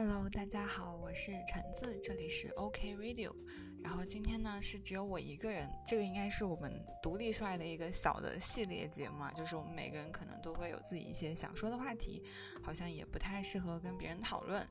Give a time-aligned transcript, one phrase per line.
[0.00, 3.34] Hello，大家好，我是橙子，这里是 OK Radio。
[3.82, 12.22] 然后今天呢是只有我一个人，这个应该是我们独立出来的一个小的系列节目，啊，就是我们每个人可能都会有自己一些想说的话题，
[12.62, 14.64] 好像也不太适合跟别人讨论，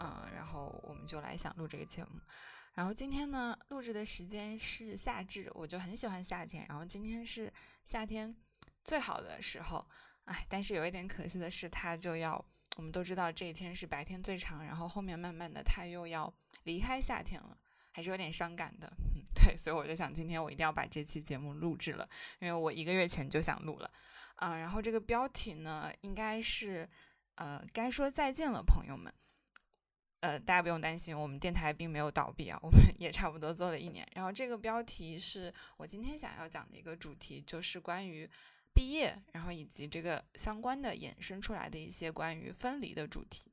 [0.00, 2.20] 嗯，然后我们就来想录这个节目。
[2.74, 7.50] 然后今天呢录制的时间是夏至，我就很喜欢夏天，然后今天是
[7.86, 8.36] 夏天
[8.84, 9.88] 最好的时候，
[10.26, 12.44] 哎，但是有一点可惜的是，它就要。
[12.76, 16.32] 我们都知道这一天是白天最长，然后后面慢慢的它又要
[16.64, 17.56] 离开夏天了，
[17.92, 18.92] 还是有点伤感的。
[19.14, 22.08] 嗯， 对，所以我就想今天我一定要把这期节目录制了，
[22.40, 23.90] 因为我一个月前就想录了。
[24.36, 26.88] 啊，然后这个标题呢，应该是
[27.36, 29.12] 呃该说再见了，朋友们。
[30.20, 34.04] 呃，大家不用担心，我们电台并没有倒闭啊，我们也差不多做了一年。
[34.14, 38.28] 然后这个标题是我今天想要讲的一个主题，就是关于。
[38.74, 43.44] 毕业，然后以及这个相关的衍生出来的一些关于分离的主题。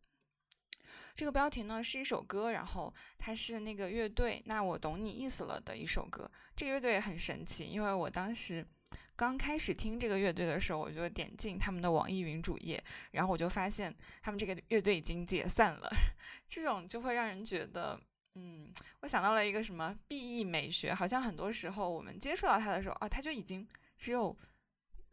[1.13, 6.29] 这个标题呢是一首歌，然后它是那个乐队“那我懂你意思了”的一首歌。
[6.55, 8.65] 这个乐队也很神奇，因为我当时
[9.15, 15.91] 刚开始听这个乐队的时候，我就点进他们的网易云主页，然后我就发现他们这个乐队已经解散了。
[16.47, 17.99] 这种就会让人觉得，
[18.35, 23.67] 嗯，我想到了一个什么 B E 美学，好像很多时候我们接触到它的时候啊，它就已经
[23.99, 24.35] 只有。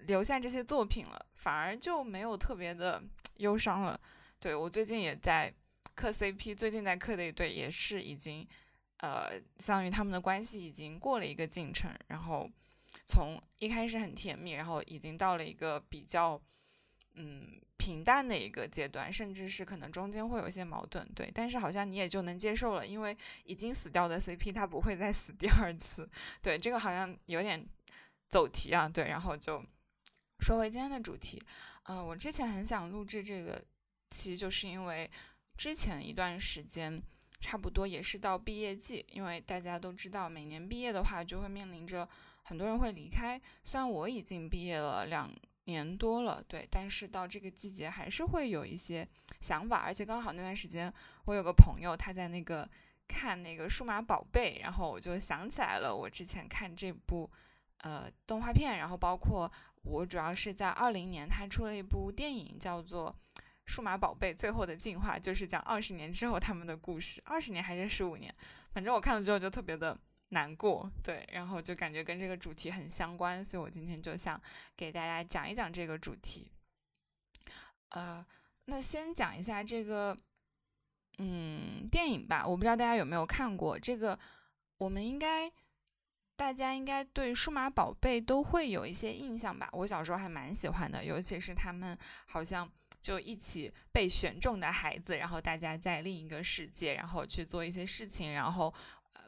[0.07, 3.03] 留下这些作品了，反而就没有特别的
[3.37, 4.01] 忧伤了。
[4.41, 5.53] 对我最近也在
[5.95, 8.47] 磕 CP，最近在磕的一对也是已经，
[8.99, 12.49] 呃，相当于他们的关系已经过了一个进程，然后
[13.05, 16.41] 从一开始很甜蜜，然后已经到了一个比较
[17.15, 21.05] 嗯平淡的一个阶段，甚至是可能中间会有一些矛盾。
[21.17, 26.09] 对，但是好像你也就能接受了，因为已经死掉的 CP 他不会再死第二次。
[26.41, 27.67] 对，这个好像有点
[28.31, 28.89] 走题啊。
[28.89, 29.65] 对，然后就。
[30.41, 31.43] 说回今天的主题，
[31.85, 33.63] 嗯，我之前很想录制这个
[34.11, 35.11] 期，就是因为
[35.57, 37.03] 之前一段时间，
[37.41, 42.09] 差不多也是到毕业季，因为大家都知道，每年毕业的话，就会面临着
[42.45, 43.39] 很多人会离开。
[43.65, 45.31] 虽然我已经毕业了两
[45.65, 49.07] 年多了，对，但是到这个季节还是会有一些
[49.41, 50.91] 想法，而且刚好那段时间，
[51.25, 52.67] 我有个朋友他在那个
[53.09, 57.29] 看那个数码宝贝，然后我就想起来了，我之前看这部
[57.79, 59.51] 呃动画片，然后包括。
[59.83, 63.15] 我主要是在二零年，他出了一部电影，叫做
[63.65, 67.23] 《数码宝贝：最后的进化》，就是讲二十年之后他们的故事。
[67.25, 68.35] 二十年还是十五年？
[68.73, 69.99] 反正我看了之后就特别的
[70.31, 74.41] 难过，对，然后就感觉跟这个主题很相关，所以我今天就想
[74.77, 76.51] 给大家讲一讲这个主题。
[77.91, 78.25] 呃，
[78.67, 80.17] 那先讲一下这个，
[81.19, 82.47] 嗯，电影吧。
[82.47, 84.19] 我不知道大家有没有看过这个，
[84.79, 85.51] 我们应该。
[86.39, 89.69] 大家应该对数码宝贝都会有一些印象吧？
[89.73, 92.71] 我小时候还蛮喜欢的，尤其是他们好像
[93.03, 98.73] 就一起被选中的孩子，然后大家在另一个世界，然后去做一些事情，然后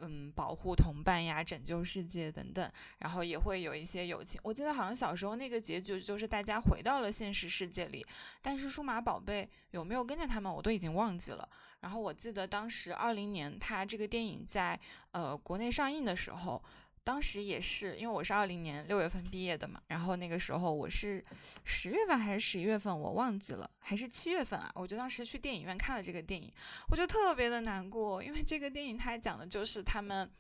[0.00, 4.41] 嗯，保护同伴呀，拯救世界等等，然后也会有一些友情。
[4.44, 8.06] 我记得好像小时候那个结局就是大家回到了现实世界里，
[8.41, 11.49] 但是数码宝贝有没有跟着他们，我都已经忘记了。
[11.81, 14.78] 然后我记得当时二零年他这个电影在
[15.10, 16.62] 呃国内上映的时候。
[17.10, 21.25] 当时也是，因为我是二零年六月份毕业的嘛，然后那个时候我是
[21.65, 24.71] 十月份还是十一月份，我忘记了，还是七月份啊？
[24.76, 26.49] 我就当时去电影院看了这个电影，
[26.88, 30.31] 我就特别的难过，因为这个电影它讲的就是他们，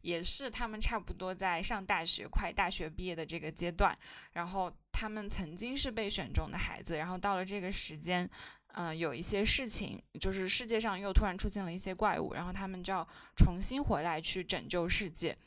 [0.00, 3.96] 也是他们差不多在上大学、快大学毕业的这个阶段，
[4.32, 8.28] 然后他们曾经是被选中的孩子，然后到了这个时间，
[8.74, 15.38] 嗯，有一些事情，就是世界上又突然出现了一些怪物，然后他们就要重新回来去拯救世界。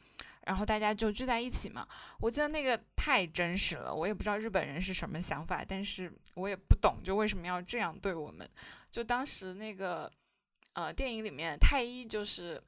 [0.49, 1.87] 然后大家就聚在一起嘛，
[2.19, 8.49] 我记得那个太真实了，我也不知道日本人是什么想法，但是我也不懂，就为什么要这样对我们。
[8.91, 10.11] 就当时那个，
[10.73, 12.59] 呃，电影里面太一就是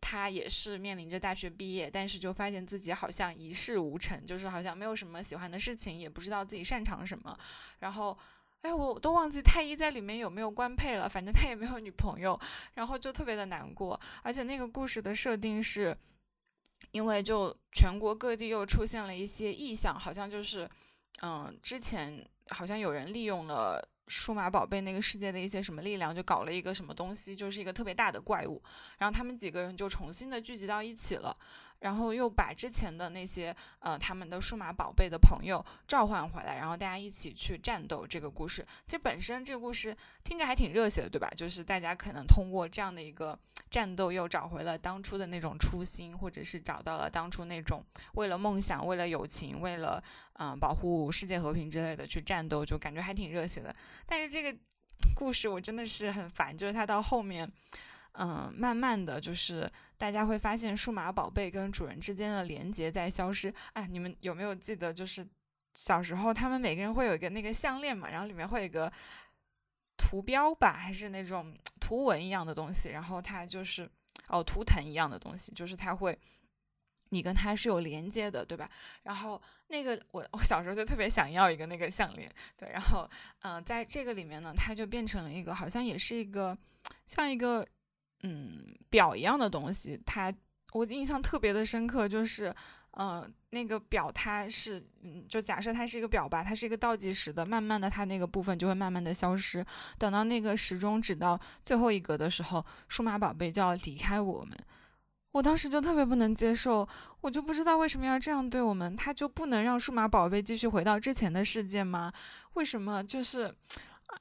[0.00, 7.38] 他也是面临着大学毕业，但是就发现自己好像一事无成，就是好像没有什么喜欢的事情，也不知道自己擅长什么。
[7.78, 8.18] 然后，
[8.62, 12.36] 哎，我都忘记太一在里面有没有官配了，反正他也没有女朋友，
[12.74, 14.00] 然后就特别的难过。
[14.24, 15.96] 而且那个故事的设定是。
[16.92, 20.68] 因为就全国各地又出现了一些异象，好像就是，
[21.22, 28.62] 嗯，之前好像有人利用了数码宝贝那个世界的一些什么力量，就搞了一个什么东西，就是一个特别大的怪物，
[28.98, 31.36] 然后他们几个人就重新的聚集到一起了。
[31.82, 38.06] 然后又把之前的那些呃他们的数码宝贝的朋友召唤回来，然后大家一起去战斗。
[38.06, 41.28] 这个故事其实本身这个故事听着还挺热血的，对吧？
[41.36, 43.38] 就是大家可能通过这样的一个
[43.68, 50.02] 战斗，又找回了当初的那种初心，或者是找到了当初那种为了梦想、为了友情、为了
[50.34, 53.74] 嗯保护世界和平之类的去战斗，就感觉还挺热血的。
[54.06, 54.56] 但是这个
[55.16, 57.50] 故事我真的是很烦，就是它到后面，
[58.12, 63.52] 嗯，慢慢的就是大家会发现数码宝贝跟主人之间的连接在消失。
[63.72, 65.26] 哎，你们有没有记得，就是
[65.74, 68.92] 小时候他们每个人会有一个那个项链嘛，然后里面会有一个
[69.96, 73.88] 图标吧，还是那种图文一样的东西，然后它就是
[74.28, 76.18] 哦图腾一样的东西，就是它会。
[77.14, 78.70] 你跟它是有连接的，对吧？
[79.02, 82.70] 然后那个我我小时候就特别想要一个那个项链，对。
[82.70, 83.06] 然后
[83.42, 86.56] 嗯，在这个里面呢，它就变成了一个好像也是一个
[87.06, 87.68] 像一个
[88.22, 90.00] 嗯表一样的东西。
[90.04, 90.32] 它
[90.72, 92.54] 我印象特别的深刻，就是
[92.98, 99.64] 嗯那个表它是嗯就假设它是一个表吧，它是一个倒计时的，慢慢的它那个部分就会慢慢的消失，
[99.98, 104.56] 等到那个时钟指到最后一格的时候，数码宝贝就要离开我们。
[105.32, 106.86] 我当时就特别不能接受，
[107.22, 112.12] 我就不知道为什么要这样对我们，他就不能让数码宝贝继续回到之前的世界吗？
[112.52, 113.54] 为什么就是，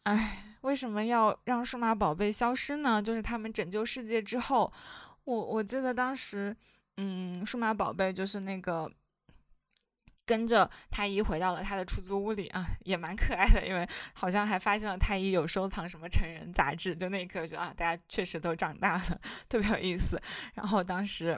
[0.04, 3.02] 哎，为什么要让数码宝贝消失呢？
[3.02, 4.72] 就是他们拯救世界之后，
[5.24, 6.56] 我我记得当时，
[6.98, 8.92] 嗯，数码宝贝就是那个。
[10.24, 20.22] 跟着太一回到了他的出租屋里啊，也蛮可爱的，因为好像还发现了太一有收藏什么成人杂志，就那一刻觉得啊，大家确实都长大了，特别有意思。
[20.54, 21.38] 然后当时，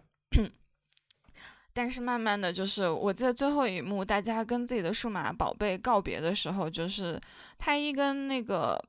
[1.73, 7.19] 但是慢慢的就是我记得最后一幕，大家跟自己的数码宝贝告别的时候，就是
[7.57, 8.79] 太一跟那个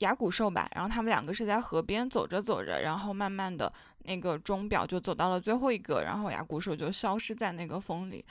[0.00, 8.24] 牙骨兽吧，然后他们两个是在河边走着走着，然后慢慢的那个钟表就走到了最后一个，然后牙骨兽就消失在那个风里。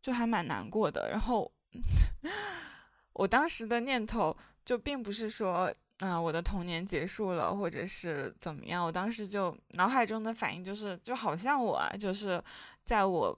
[0.00, 1.50] 就还蛮难过的，然后
[3.14, 4.34] 我当时的念头
[4.64, 8.82] 就并不是说，啊，我的童年结束了，或者是怎么样。
[8.86, 12.40] 我当时就脑海中的反应就是，就好像我，就是
[12.84, 13.36] 在我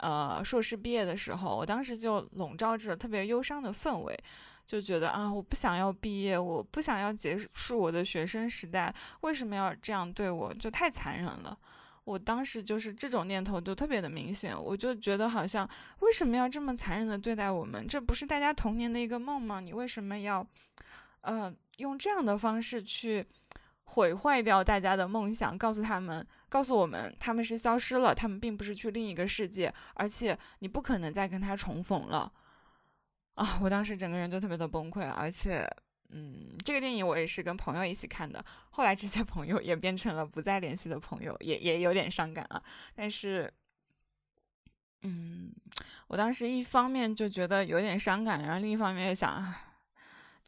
[0.00, 4.18] 呃硕士毕业的时候，我当时就笼罩着特别忧伤的氛围，
[4.66, 10.52] 就觉得啊，我不想要毕业，我不想要结束我的学生时代，为什么要这样对我？
[10.54, 11.58] 就太残忍了。
[12.04, 15.68] 我当时就是这种念头就特别的明显，我就觉得好像
[16.00, 17.86] 为什么要这么残忍的对待我们？
[17.86, 19.60] 这不是大家童年的一个梦吗？
[19.60, 20.44] 你为什么要，
[21.20, 23.24] 呃，用这样的方式去
[23.90, 25.56] 毁坏掉大家的梦想？
[25.56, 32.32] 告诉他们，告诉我们他们是消失了，他们并不是去另一个世界，而且你不可能再跟他重逢了。
[33.34, 35.68] 啊，我当时整个人就特别的崩溃，而且。
[36.12, 42.60] 嗯，这个电影我也是跟朋友一起看的，后来这些朋友也变成了不再联系的朋友，也也有点伤感啊。
[42.96, 43.48] 但是，
[45.02, 45.52] 嗯，
[46.08, 49.54] 我当时一方面就觉得有点伤感，然后另一方面又想，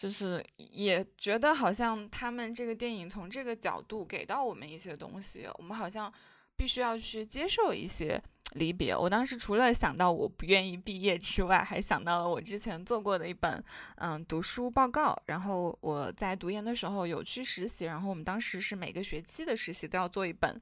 [0.03, 6.13] 就是也觉得好像他们这个电影从这个角度给到我们一些东西，我们好像
[6.57, 8.21] 必须要去接受一些。
[8.57, 13.65] 离别，我当时除了想到我不愿意毕业之外，还想到了我之前做过的一本
[13.97, 15.17] 嗯读书报告。
[15.25, 20.61] 然后我在读研的时候有去实习，然后我们当时是每个学期的实习都要做一本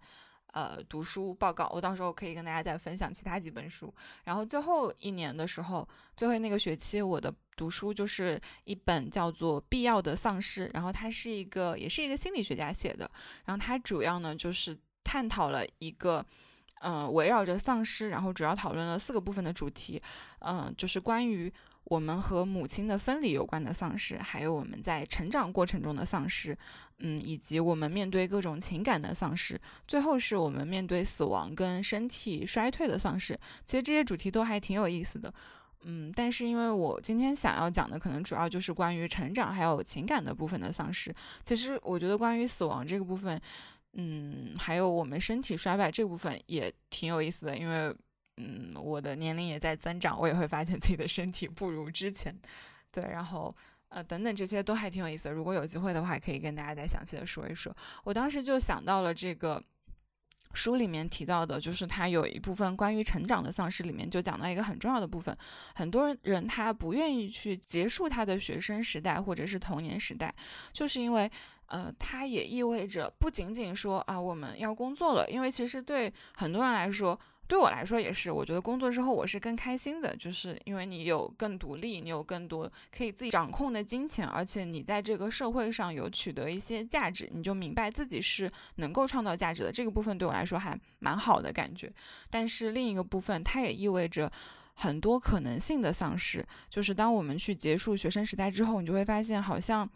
[0.52, 1.68] 呃读书报告。
[1.74, 3.92] 我到时候可以跟大家再分享其他几本书。
[4.24, 13.10] 然后最后一年的时候，最后那个学期我的读书就是一本叫做《必要的丧失》，然后它是一个也是一个心理学家写的，
[13.44, 16.24] 然后它主要呢就是探讨了一个。
[16.82, 20.02] 嗯，围绕着丧失，然后主要讨论了四个部分的主题，
[20.38, 21.52] 嗯，就是关于
[21.90, 26.56] 我们和母亲的分离有关的丧失，还有我们在成长过程中的丧失，
[26.98, 33.36] 嗯，以及我们面对各种情感的丧失，最后是我们面对死亡跟身体衰退的丧失。
[33.64, 35.34] 其实这些主题都还挺有意思的，
[35.82, 41.12] 嗯，但是因为我今天想要讲的可能主要就是关于成长还有情感的部分的丧失。
[41.44, 43.40] 其实我觉得关于死亡这个部分。
[43.94, 47.92] 嗯，还有我们身体衰败这部分也挺有意思的，因为
[48.36, 52.34] 嗯，我的年龄也在增长，我也会发现自己的身体不如之前，
[52.90, 53.54] 对，然后
[53.88, 55.34] 呃等等这些都还挺有意思的。
[55.34, 57.76] 如果有机会的话，可以跟大家再详细的说一说。
[58.04, 59.62] 我当时就想到了这个
[60.54, 65.36] 书里面提到的，就是它有一部分关于成长的丧失，里面就讲到一个很重要的部分，
[65.74, 70.34] 很多人他不愿意去结束他的学生时代或者是童年时代，
[70.72, 71.30] 就是因为。
[71.72, 77.16] 呃，它也意味着不仅仅说啊，我们要工作了，因为其实对很多人来说，
[77.50, 91.92] 对我来说也是，我觉得工作之后我是更开心的，就是因为你有更独立，你有更多可以自己掌控的金钱，而且你在这个社会上有取得一些价值，你就明白自己是能够创造价值的，这个部分对我来说还蛮好的感觉。
[92.30, 94.30] 但是另一个部分，它也意味着。
[94.74, 99.86] 很多可能性的丧失，就是当我们去结束学生时代之后，你就会发现，好像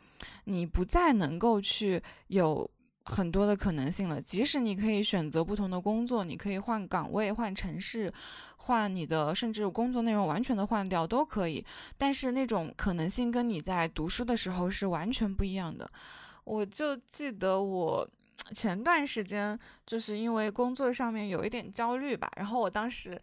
[0.44, 2.70] 你不再能够去有
[3.04, 4.20] 很多的可能性了。
[4.20, 8.12] 即使你可以选择不同的工作，你可以换岗位、换城市、
[8.56, 11.64] 换你的，甚至工作内容完全的换掉都可以。
[11.98, 15.90] 但是那种可能性跟你在读书的时候是完全不一样的。
[16.44, 18.08] 我就记得我
[18.54, 23.20] 前段时间就是因为工作上面有一点焦虑吧，然后我当时。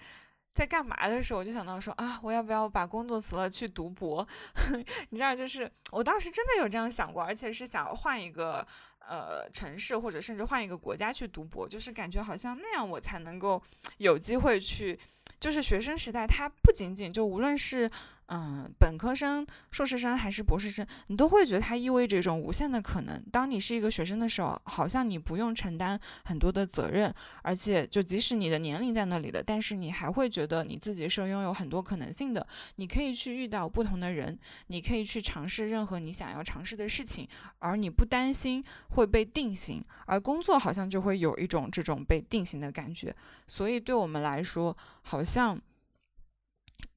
[0.53, 4.27] 在干嘛的时候，我就想到说啊，我要不要把工作辞了去读博？
[5.09, 8.67] 你知道，就是我当时真的有这样想过，而且是想换一个
[9.07, 13.61] 呃城市，或者甚至换一个国家去读博，就是感觉好像那样我才能够
[13.97, 14.99] 有机会去。
[15.39, 17.89] 就是学生时代，它不仅仅就无论是。
[18.33, 23.21] 嗯，本科生、硕士生还是博士生，你都会觉得它意味着一种无限的可能。
[23.29, 32.47] 当你是一个学生的时候，好像你不用承担很多的责任，而且就即使你的年龄在那里的，但是你还会觉得你自己是拥有很多可能性的。
[32.77, 37.27] 你可以去遇到不同的人，你可以去尝试任何你想要尝试的事情，
[37.59, 39.83] 而你不担心会被定型。
[40.05, 43.13] 而工作好像就会有一种这种被定型的感觉，
[43.45, 45.61] 所以对我们来说，好像。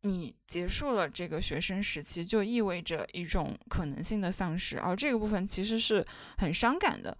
[0.03, 6.05] 你结束了这个学生时期，就意味着一种可能性的丧失，而这个部分其实是
[6.39, 7.17] 很伤感的，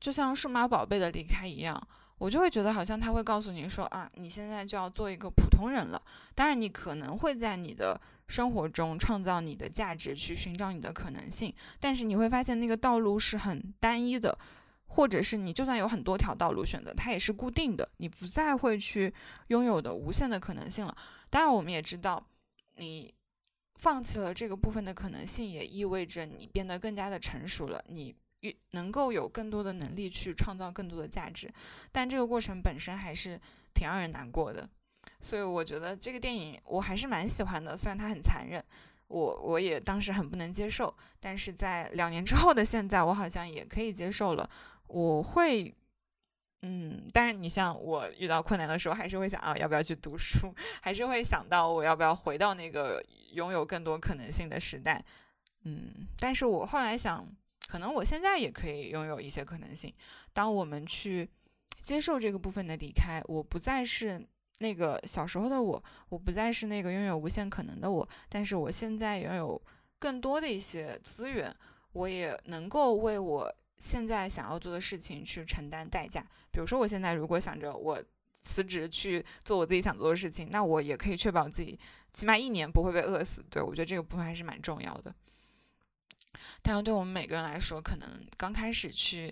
[0.00, 1.80] 就像数码宝贝的离开一样，
[2.18, 6.02] 我就会觉得好像他会告诉你说啊，你现在就要做一个普通人了。
[6.34, 14.36] 当然，你可能会在你的生活中创造你的价值，去寻找你的可能性，但是你会发现那个道路是很单一的，
[14.86, 19.12] 或者是你就算有很多条道路选择，它也是固定的，你不再会去
[19.48, 20.96] 拥有的无限的可能性了。
[21.36, 22.26] 当然，我们也知道，
[22.76, 23.12] 你
[23.74, 31.52] 放弃了这个部分的可能性，也意味着你变得更加的成熟了，你越能够有更多的能力去创造更多的价值。
[31.92, 33.38] 但这个过程本身还是
[33.74, 34.66] 挺让人难过的，
[35.20, 38.64] 所以我觉得这个电影我还是蛮喜欢的，虽然它很残忍，
[39.08, 44.48] 我我也当时很不能接受，但是在两年之后的现在，我好像也可以接受了，
[44.86, 45.74] 我会。
[46.62, 50.52] 嗯，但是你像我遇到困难的时候，还是会想啊，要不要去读书？
[50.80, 53.00] 还是会想到我要不要回到那个
[53.32, 55.04] 拥有更多可能性的时代？
[55.64, 57.28] 嗯，但是我后来想，
[57.68, 59.92] 可能我现在也可以拥有一些可能性。
[60.32, 61.28] 当我们去
[61.80, 64.26] 接受这个部分的离开，我不再是
[64.58, 69.60] 那个小时候的我，我不再是那个拥有无限可能的我，但是我现在拥有
[69.98, 71.54] 更多的一些资源，
[71.92, 76.26] 我也能够为我现在想要做的事情去承担代价。
[76.56, 78.02] 比如说，我现在如果想着我
[78.42, 81.78] 辞职去做我自己想做的事情，那我也可以确保自己
[82.14, 83.44] 起码一年不会被饿死。
[83.50, 85.14] 对我觉得这个部分还是蛮重要的。
[86.62, 89.30] 当然，对我们每个人来说，可能刚开始去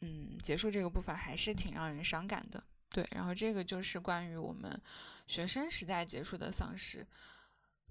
[0.00, 2.60] 嗯结束这个部分还是挺让人伤感的。
[2.90, 4.82] 对，然后这个就是关于我们
[5.28, 7.06] 学生时代结束的丧失。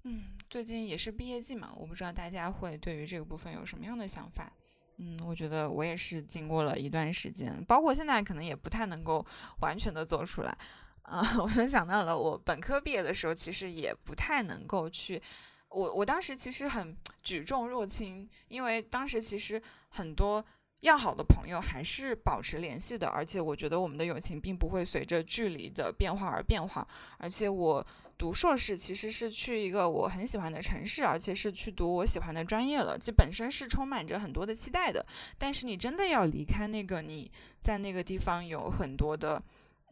[0.02, 4.52] 嗯，最近也是毕业季嘛，我不知道大家会对于这个部分有什么样的想法。
[4.98, 9.24] 嗯，我觉得我也是经过了一段时间，包括现在可能也不太能够
[9.60, 10.56] 完全的做出来。
[11.02, 15.22] 啊， 我就想到了我本科毕业的时候，其实也不太能够去。
[15.68, 20.44] 我我当时其实很举重若轻，因为当时其实很多
[20.80, 26.86] 要好的朋友还是保持联系的，而且我觉得我们的友情并不会随着距离的变化而变化，
[27.18, 27.86] 而且我。
[28.18, 32.98] 读硕士其实是去一个我很喜欢的城市，而且是去读我喜欢的专业了。
[32.98, 35.04] 这本身是充满着很多的期待的。
[35.36, 37.30] 但是你真的要离开那个你
[37.60, 39.42] 在那个地方有很多的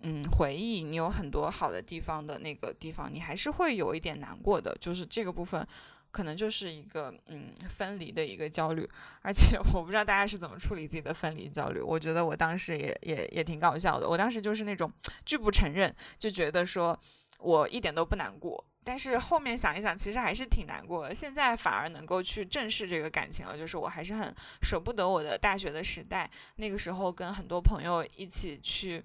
[0.00, 4.75] 嗯回忆，你有很多好的地方的那个地方，你还是会有一点难过的。
[4.81, 5.66] 就是这个部分
[6.11, 8.88] 可能就是一个嗯分离的一个焦虑。
[9.21, 11.81] 而且我不知道大家是怎么处理自己的分离焦虑。
[11.81, 14.09] 我觉得我当时也也也挺搞笑的。
[14.09, 14.90] 我当时就是那种
[15.26, 16.99] 拒不承认，就觉得说。
[17.44, 21.14] 我一点都不难过，但是后面想一想，其实还是挺难过的。
[21.14, 26.30] 现在反而能够去正视这个感情了，就是我还是很舍不得我的大学的时代。
[26.56, 29.04] 那个时候跟很多朋友一起去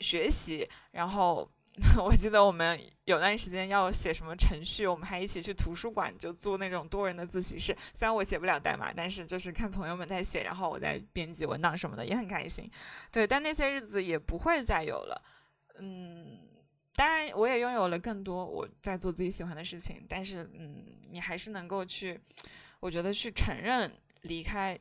[0.00, 1.48] 学习，然后
[2.04, 7.76] 我记得我们有段时间要写什么程序，我们还一起去图书馆就租那种多人的自习室。
[7.94, 12.68] 虽然我写不了代码，但是就是看朋友们在写，然后我在编辑文档什么的，也很开心。
[13.12, 15.22] 对，但那些日子也不会再有了。
[15.78, 16.49] 嗯。
[16.94, 22.20] 当然，我也拥有了更多我在做自己喜欢的事情，但是，嗯，你还是能够去，
[22.80, 23.90] 我觉得去承认
[24.22, 24.78] 离开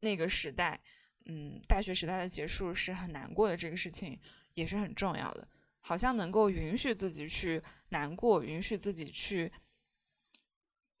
[0.00, 0.80] 那个时代，
[1.26, 4.18] 嗯，大学时代的结束是很难过的，这个事情
[4.54, 5.46] 也是很重要的。
[5.80, 9.50] 好像能够允许自己去难过，允许自己去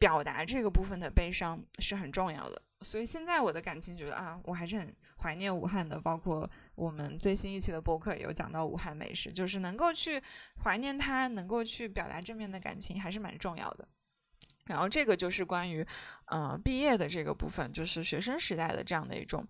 [0.00, 2.60] 表达这个部分的悲伤是很重要的。
[2.80, 6.00] 所以现在我的感情觉得啊，我还是很怀念武汉的。
[6.00, 10.20] 包括我们最新一期的播客有讲到武汉美食，就是能够去
[10.64, 13.86] 怀念它，能够去表达正面的感情，还是蛮重要的。
[14.66, 15.86] 然后这个就是关于
[16.26, 19.46] 呃毕业的这个部分，就是学生时代的这样的一种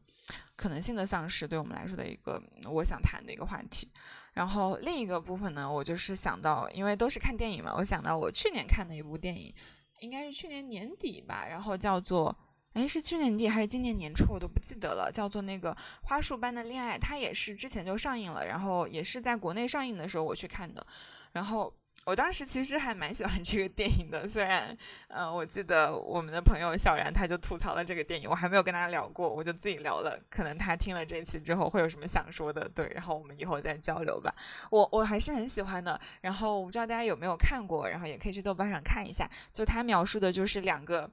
[0.56, 3.88] 可能性的丧失，对我们来说的一个我想谈的一个话题。
[4.32, 9.54] 然后另一个部分呢，我就是想到，因为都是看电影嘛，我想到我去年看的一部电影，
[10.00, 12.36] 应该是去年年底吧，然后叫做，
[12.74, 20.86] 哎，是去年底还是今年年初，我都不记得了，叫做那个《花束般的恋爱》，它也是之前就上映了，然后也是在国内上映的时候我去看的，
[21.32, 21.72] 然后。
[22.06, 24.76] 我当时其实还蛮喜欢这个电影的，虽然，
[25.08, 30.18] 嗯，我记得我们的朋友小然他就吐槽了这个电影，我还没有跟他聊过，我就自己聊了。
[30.28, 34.34] 可能他听了这期之后会有什么想说的，对，然后我们以后再交流吧。
[34.70, 36.00] 我我还是很喜欢的。
[36.22, 39.30] 然后我不知道大家有没有看过，然后也可以去豆瓣上看一下。
[39.52, 41.08] 就他描述的就是两个。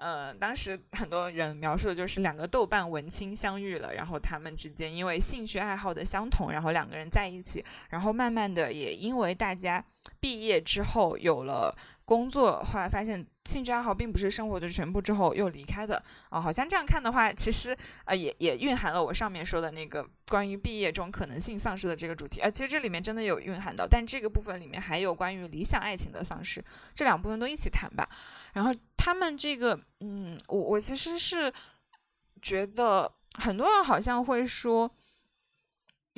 [0.00, 9.84] 嗯，当时很多人描述的就是两个豆瓣文青相遇了，然后他们之间因为兴趣爱好的相同，然后两个人在一起，然后慢慢的也因为大家
[10.20, 11.76] 毕业之后有了
[12.08, 16.02] 工作，后来发现兴趣爱好并不是生活的全部，之后又离开的。
[16.30, 22.40] 哦，好像这样看的话，其实呃也也蕴含了我上面说的那个关于毕业中可能性丧失的这个主题。
[22.40, 28.08] 呃，其实这里面真的有蕴含到，但这个部分里面还有关于理想爱情的丧失，这两部分都一起谈吧。
[28.54, 31.52] 然后他们这个，嗯，我我其实是
[32.40, 34.90] 觉得很多人好像会说，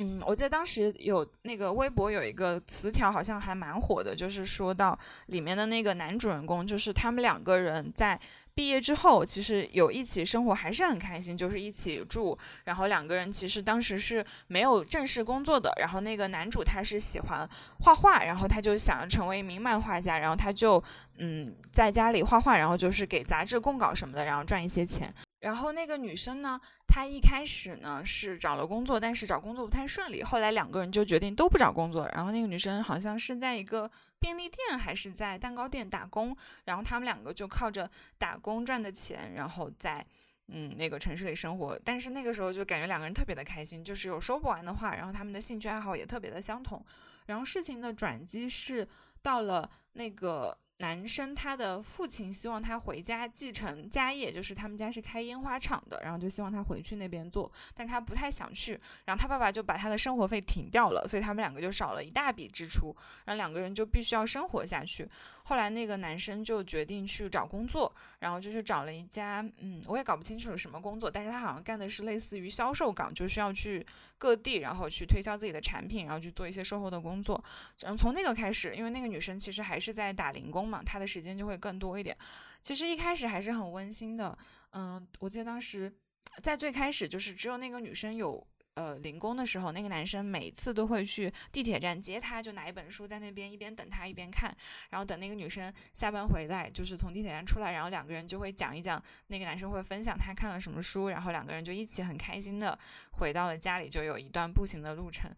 [0.01, 8.19] 嗯，我记得当时有那个微博有一个词条，好像还蛮火的，就是说到里面的那个男主人公，就是他们两个人在。
[8.53, 12.37] 毕业之后，其实有一起生活还是很开心，就是一起住。
[12.65, 15.71] 然后两个人其实当时是没有正式工作的。
[15.77, 20.19] 然后那个男主他是喜欢画画，然后他就想要成为一名漫画家。
[20.19, 20.83] 然后他就
[21.17, 25.13] 嗯在家里画画，然后就是给杂志供稿什么的，然后赚一些钱。
[25.39, 30.23] 然后那个女生呢，她一开始呢是找了工作，但是找工作不太顺利。
[30.23, 32.07] 后来两个人就决定都不找工作。
[32.13, 33.89] 然后那个女生好像是在一个。
[34.21, 40.01] 便利店还是在蛋糕店打工，然后他们两个就靠着打工赚的钱，然后在
[40.47, 41.77] 嗯那个城市里生活。
[41.83, 46.81] 但是那个时候就感觉两个人特别的开心，就是有说不完的话，然后他们的兴趣爱好也特别的相同。
[47.25, 48.87] 然后事情的转机是
[49.21, 50.57] 到了那个。
[50.81, 58.73] 男生他的父亲希望他回家继承家业，就是他们家是开烟花厂的，然后就希望他回去那边做，但他不太想去，
[59.05, 65.07] 然后他爸爸就把他的生活费停掉了，所以他们两个就少了一大笔支出，然后两个人就必须要生活下去。
[65.51, 73.85] 后来那个男生就决定去找工作，然后就是找了一家，嗯，我也搞不清楚什么工作，但是他好像干的是类似于销售岗，就需要去
[74.17, 77.43] 各地，然后去推销自己的产品，然后去做一些售后的工作。
[77.81, 82.17] 然后从那个开始，因为那个女生其实还是在打零工嘛，她的时间就会更多一点。
[82.61, 84.37] 其实一开始还是很温馨的，
[84.71, 85.93] 嗯，我记得当时
[86.41, 88.47] 在最开始就是只有那个女生有。
[88.75, 94.55] 呃，零工的时候，那个男生每次都会去地铁站接她，就拿一本书在那边一边等她一边看，
[94.89, 102.77] 然后等那个女生下班回来，就是从地铁站出来，然后两个人就会讲一讲，那个男生会分享他看了什么书，然后两个人就一起很开心的
[103.11, 105.29] 回到了家里，就有一段步行的路程。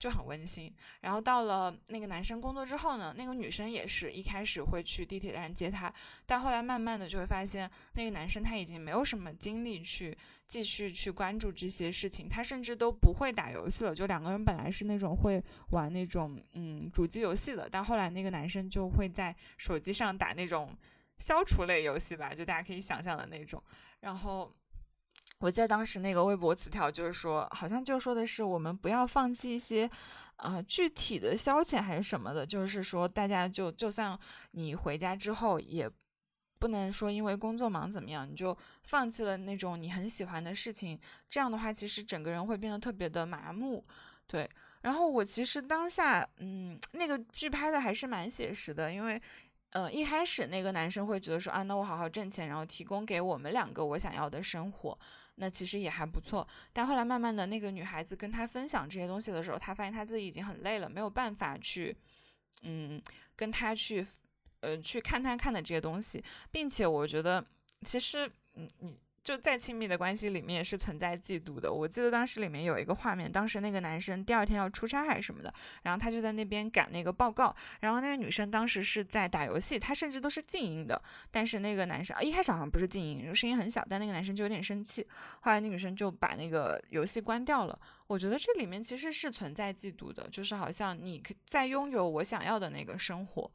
[0.00, 0.74] 就很温馨。
[1.02, 5.92] 然后到了那个男生工作之后呢，那个女生也是一开始会去地铁站接他，
[6.26, 10.16] 但后来慢慢的就会发现，那个男生他已经没有什么精力去
[10.48, 13.94] 继续去关注这些事情，他甚至都不会打游戏了。
[13.94, 20.74] 就两个人本来是那种会玩那种嗯主机游戏的，但后来那个男生就会在手机上打那种
[21.18, 23.62] 消除类游戏吧，就大家可以想象的那种。
[24.00, 24.50] 然后。
[25.40, 29.90] 我记得当时那个微博词条就是说，好像就说的是我们不要放弃一些，
[30.36, 34.18] 呃，具体的消遣还是什么的，就是说大家就就算
[34.52, 35.90] 你回家之后，也
[36.58, 41.00] 不能说因为工作忙怎么样，你就放弃了那种你很喜欢的事情。
[41.30, 43.82] 这样的话，其实整个人会变得特别的麻木。
[44.26, 44.48] 对，
[44.82, 49.20] 然后我其实当下，嗯，那个剧拍的还是蛮写实的，因为，
[49.70, 54.98] 呃，一开始那个男生会觉得说啊，那我好好挣钱，然后提供给我们两个我想要的生活。
[55.40, 61.96] 那其实也还不错，但后来慢慢的那个女孩子跟他分享这些东西的时候，他发现他自己已经很累了，没有办法去，
[62.62, 63.00] 嗯，
[63.34, 64.06] 跟他去，
[64.60, 67.44] 嗯，去看他看的这些东西，并且我觉得
[67.86, 68.96] 其实，嗯，你。
[69.22, 71.70] 就再亲密的关系里面也是存在嫉妒的。
[71.70, 75.52] 我记得当时里面有一个画面，当时那个男生第二天要出差还是什么的，
[75.82, 81.00] 然后他就在那边赶那个报告，然后那个女生当时是在打游戏，她甚至都是静音的。
[81.30, 85.06] 但是那个男生一开始好像不是静音，声音很小，但那个男生就有点生气。
[85.40, 87.78] 后来那女生就把那个游戏关掉了。
[88.06, 93.50] 我觉得这里面其实是存在嫉妒的，就是好像你在拥有我想要的那个生活。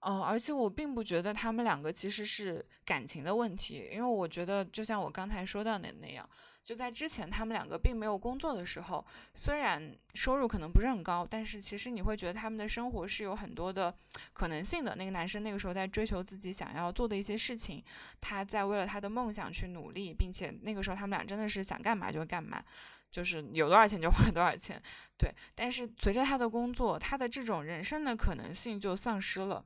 [0.00, 6.26] 哦，而且我并不觉得他们两个其实是感情的问题，因为我觉得就像我刚才说到的那样，
[6.62, 13.94] 就在之前他们两个并没有工作的时候，虽然收入可能不是很高，但是其实你会觉得他们的生活是有很多的
[14.32, 14.96] 可能性的。
[14.96, 17.84] 那个男生那个时候在追求自己想要做的一些事情，
[18.22, 22.64] 他在为了他的梦想去努力，并且那个时候他们俩真的是想干嘛就干嘛，
[23.10, 24.82] 就是有多少钱就花多少钱。
[25.18, 29.62] 对，但是随着他的工作，他的这种人生的可能性就丧失了。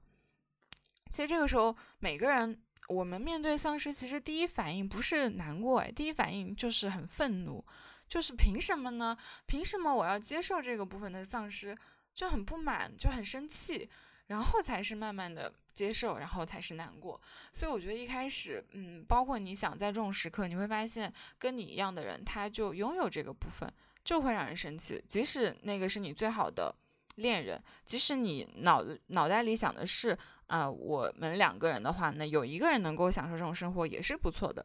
[1.11, 2.61] 其实这个时候每个人。
[2.89, 7.65] 我们面对丧失，其实第一反应不是难过，哎，第一反应就是很愤怒，
[8.07, 9.17] 就是凭什么呢？
[9.47, 11.75] 凭什么我要接受这个部分的丧失？
[12.13, 13.89] 就很不满，就很生气，
[14.27, 17.19] 然后才是慢慢的接受，然后才是难过。
[17.55, 23.73] 所以我觉得一开始，嗯，包括你想在这种时刻，你会发现跟你一样的人，他就拥有这个部分，
[24.05, 26.77] 就会让人生气，即使那个是你最好的
[27.15, 30.19] 恋人，即使你脑脑袋里想的是。
[30.47, 34.65] 啊，我们两个人的话，那有一个人能够享受这种生活也是不错的。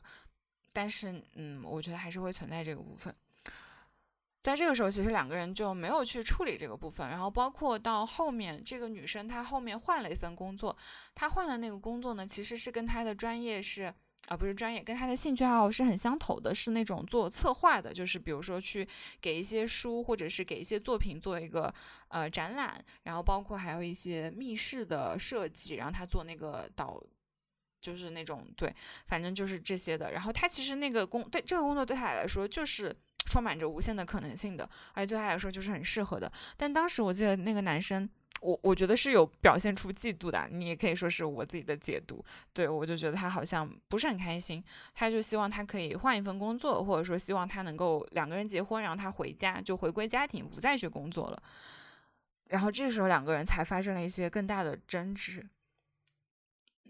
[0.72, 3.14] 但是，嗯，我觉得还是会存在这个部分。
[4.42, 7.10] 在这个时候，其实两个人就没有去处理这个部分。
[7.10, 10.78] 然后，包括到后面，这个女生她后面换了一份工作，
[11.16, 13.94] 她换的那个工作呢，其实是跟她的专业是。
[14.28, 18.88] 而不是专业，跟他的兴趣爱好是很相投的，是那种做策划的，就是比如说去
[19.20, 21.74] 给一些书或者是给一些作品做一个
[22.10, 27.02] 呃展览，然后包括还有一些密室的设计，然后他做那个导，
[27.82, 28.72] 就是那种对，
[29.08, 30.12] 反正就是这些的。
[30.12, 36.32] 然后他其实那个工对这个工作对他来说就是充满着无限的可能性的，而且对他来说就是很适合的。
[36.56, 38.08] 但当时我记得那个男生。
[38.42, 42.24] 我我觉得是有表现出嫉妒的，你也可以说是我自己的解读。
[42.54, 51.44] 对我就觉得他好像不是很开心，他就希望他可以换一份工作，或者说希望他能够两个人结婚，然后他回家就回归家庭，不再去工作了。
[52.46, 55.46] 然后这时候两个人才发生了一些更大的争执。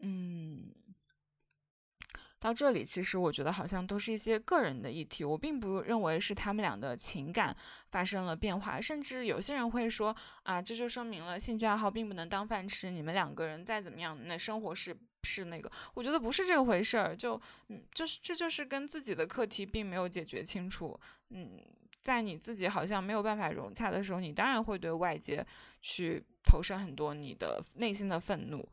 [0.01, 0.71] 嗯。
[2.39, 7.55] 到这里，其实我觉得好像都是一些个人的议题，我并不认为是他们俩的情感
[7.89, 20.97] 发生了变化，甚至有些人会说啊，这就说明了兴趣爱好并不能当饭吃，你们两个人再怎么样，那生活是是那个，我觉得不是这回事儿，就嗯，就是这就是跟自己的课题并没有解决清楚，
[21.31, 21.59] 嗯，
[22.03, 25.45] 在你自己好像没有办法融洽的时候，你当然会对外界
[25.81, 28.65] 去投射很多你的内心的愤怒。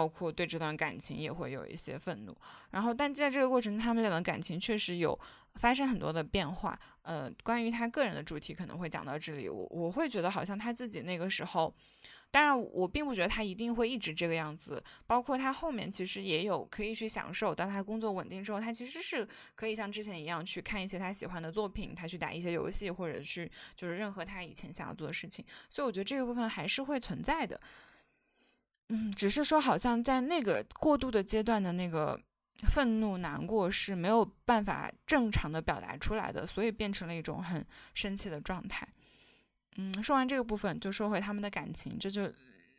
[0.00, 2.34] 包括对这段感情也会有一些愤怒，
[2.70, 5.18] 然后，但在这个过程，他们俩的感情确实有
[5.56, 6.80] 发生很多的变化。
[7.02, 11.74] 呃，关于他个人的主题可能会讲到这里，我我会觉得好像他自己那个时候，
[12.30, 14.82] 当然我并不觉得他一定会一直这个样子。
[15.06, 25.44] 包括他后面其实也有可以去享受，当他工作稳定之后，他其实是可以像之前一样去看一些他喜欢的作品，他去打一些游戏，或者去就是任何他以前想要做的事情。
[25.68, 27.60] 所以我觉得这个部分还是会存在的。
[28.92, 32.20] 嗯，只是说好像在那个过渡的阶段的那个
[32.68, 38.86] 愤怒、难过是没有办法正常的表达出来的，所以变成了一种很生气的状态。
[39.76, 42.30] 嗯，说完这个部分，就说回他们的感情，这就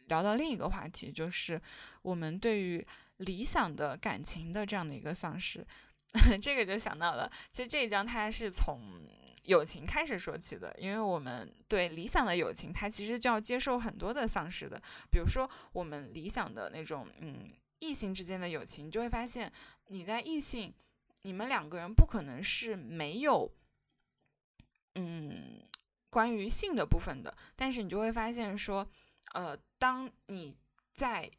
[0.07, 1.59] 聊到另一个话题，就是
[2.01, 2.85] 我们对于
[3.17, 5.65] 理想的感情的这样的一个丧失。
[6.41, 8.79] 这个就想到了，其实这一章它是从。
[9.43, 14.81] 友情开始说起的，因为我们对理想的友情，它其实就要接受很多的丧失的。
[15.11, 17.49] 比如说，我们理想的那种，嗯，
[17.79, 19.51] 异性之间的友情，你就会发现，
[19.87, 20.73] 你在异性，
[21.23, 23.51] 你们两个人不可能是没有，
[24.95, 25.59] 嗯，
[26.09, 27.35] 关于性的部分的。
[27.55, 28.87] 但是你就会发现说，
[29.33, 30.55] 呃，当你
[30.93, 31.31] 在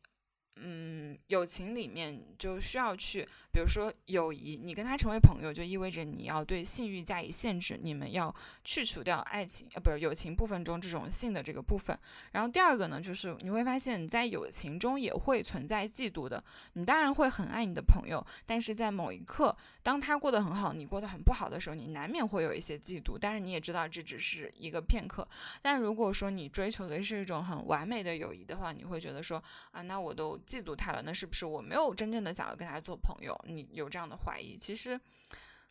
[0.57, 11.99] 嗯，友情里面就需要去，比如说友谊，你跟他成为朋友，就意味着你要对性欲加以限制，你们要去除掉爱情，呃，不是友情部分中这种性的这个部分。
[12.33, 16.43] 然后第二个呢，就是你会发现你在友情中也会存在嫉妒的。
[16.75, 23.17] 你当然会很爱你的朋友，但是在某一刻，当他过得很好，你过得很不好的时候，你难免会有一些嫉妒。
[23.19, 25.27] 但是你也知道这只是一个片刻。
[25.62, 30.38] 但如果说你追求的是一种很完美的友谊的话，你会觉得说啊，那我都。
[30.42, 33.38] 嫉妒他了，那是不是我没有真正的想要跟他做朋友？
[33.46, 35.00] 你有这样的怀疑，其实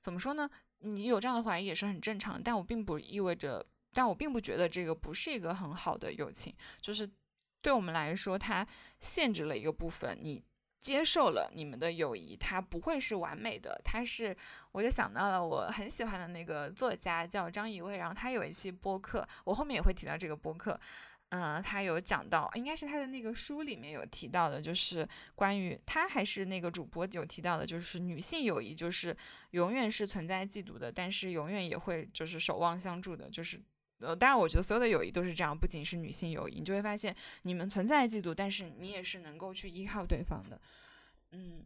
[0.02, 0.50] 怎么说呢？
[0.80, 2.42] 你有这样的怀疑也是很正常。
[2.42, 6.56] 但我并不意味着，但我并不觉得这个不是一个很好的友情。
[6.82, 7.10] 就是
[7.62, 8.66] 对我们来说，它
[9.00, 10.18] 限制了一个部分。
[10.22, 10.44] 你
[10.80, 13.80] 接受了你们的友谊，它不会是完美的。
[13.84, 14.36] 它是，
[14.72, 20.80] 我就想到了我很喜欢的那个作家叫张怡薇，然后他有一期播客，我后面也会提到这个播客。
[21.32, 29.16] 嗯，他有讲到，应该是他的那个书里面有提到的，就是关于他还是那个主播有提到的，就是女性友谊就是
[29.52, 33.58] 永远是存在嫉妒的，但是永远也会就是守望相助的，就是
[34.00, 40.60] 呃，当然我觉得所有的友谊都是这样，不仅是女性友谊，你就会发现你们存在嫉妒，但是你也是能够去依靠对方的。
[41.32, 41.64] 嗯，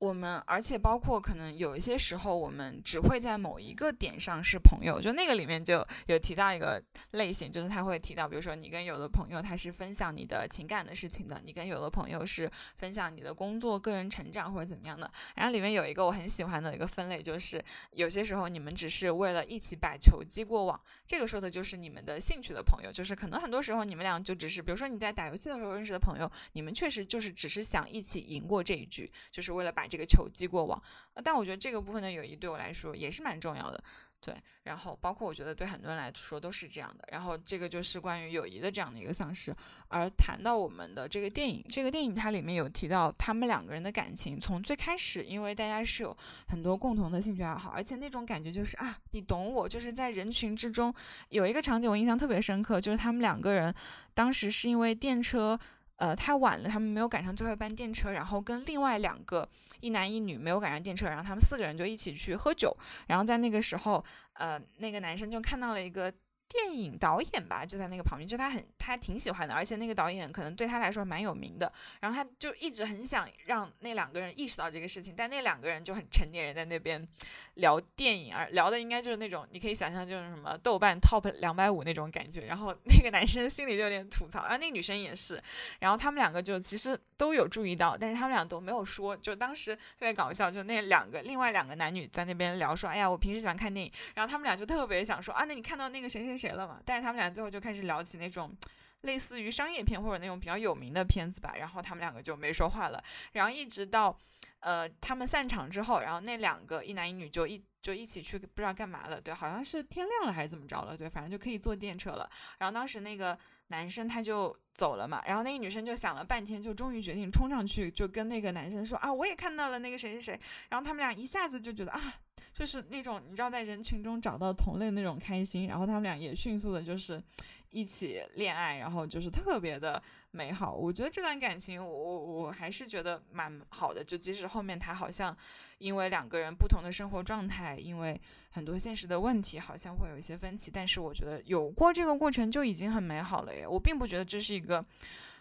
[0.00, 4.98] 我们，而且包括可能有一些时候，我们只会在某一个点上是朋友。
[4.98, 15.10] 就那个里面就有提到一个类型，就是他会提到，比如说你跟有的朋友他是分享你的情感的事情的，你跟有的朋友是分享你的工作、个人成长或者怎么样的。
[15.36, 20.80] 然后里面有一个我很喜欢的一个分类，就是有些时候你们只是为了一起把球击过网。
[21.06, 29.89] 这个说的就是你们的兴趣的朋友，就是可能很多时候你们俩就只是，比如说你在打游戏的时候认识的朋友，你们确实就是只是想一起赢过这一局，就是为了把。
[29.90, 30.80] 这个球击过网，
[31.24, 33.82] 但我觉得这个部分的友谊对我来说也是蛮重要的，
[34.20, 34.34] 对。
[34.62, 37.08] 然后包括我觉得对很多人来说都是这样的。
[37.10, 39.52] 然后这个就是关于友谊的这样的一个丧失。
[39.88, 50.94] 而谈到我们的这个电影，这个电影它里面有提到他们两个人的感情，从最开始，因为大家是有很多共同的兴趣爱好，而且那种感觉就是啊，你懂我，就是在人群之中
[51.30, 53.74] 有一个场景我印象特别深刻，就是他们两个人
[54.14, 55.58] 当时是因为电车
[56.00, 59.48] 呃太晚了，他们没有赶上最后一班电车，然后跟另外两个。
[59.80, 66.12] 一男一女没有赶上电车，然后他们四个人就一起去喝酒，然后在那个时候，呃，那个男生就看到了一个。
[66.52, 77.06] 电影导演吧，就在那个旁边，就他很他挺喜欢的，而且那个导演可能对他来说蛮有名的，然后他就一直很想让那两个人意识到这个事情，但那两个人就很成年人在那边
[77.54, 85.40] 聊电影，而聊的应该就是那种你可以想象就是什么豆瓣 top 两百五那种感觉，然后那个男生心里就有点吐槽，然后那个女生也是，
[85.78, 96.39] 然后他们两个就其实都有注意到，但是他们俩都没有说，就当时特别搞笑，就那两个另外两个男女在那边聊说，哎呀，我平时喜欢看电影，然后他们俩就特别想说啊，那你看到那个谁谁。
[96.40, 96.80] 谁了嘛？
[96.86, 98.56] 但是他们俩最后就开始聊起那种
[99.02, 101.52] 类似于商业片或者那种比较有名的片子吧。
[101.56, 103.02] 然后他们两个就没说话了。
[103.32, 104.18] 然后一直到
[104.60, 109.20] 呃他们散场之后，然后那两个一男一女就一就一起去不知道干嘛了。
[109.20, 110.96] 对，好像是天亮了还是怎么着了？
[110.96, 112.28] 对，反正就可以坐电车了。
[112.58, 115.22] 然后当时那个男生他就走了嘛。
[115.26, 120.40] 然后那个女生就想了半天，就终于决定冲上去，就跟那个男生说啊，我也看到了那个谁谁谁。
[120.70, 122.14] 然后他们俩一下子就觉得啊。
[122.52, 127.22] 就是那种你知道在人群中找到同类那种开心，然后他们俩也迅速的，就是
[127.70, 130.74] 一起恋爱，然后就是特别的美好。
[130.74, 134.04] 我觉得这段感情，我我我还是觉得蛮好的。
[134.04, 135.34] 就即使后面他好像
[135.78, 143.66] 因为两个人不同的生活状态，因为很多现实的问题，好像会有一些分歧，但是我觉得有过这个过程就已经很美好了耶。
[143.66, 144.84] 我并不觉得这是一个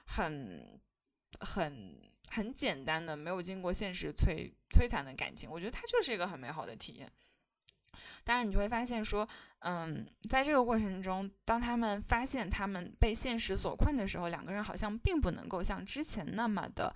[0.06, 0.80] 很
[1.42, 2.09] 很。
[2.30, 7.12] 很简单的，没有经过现实摧摧残的感情，我觉得它就是一个很美好的体验。
[8.24, 9.28] 当然，你就会发现说，
[9.60, 16.94] 嗯，在这个过程中，当他们发现他们被现实所困的时候，两个人好像并不能够像之前那么的，